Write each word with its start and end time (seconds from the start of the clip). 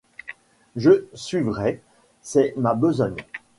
Je 0.77 1.05
suivrai; 1.13 1.79
c’est 2.23 2.55
ma 2.57 2.73
besogne. 2.73 3.23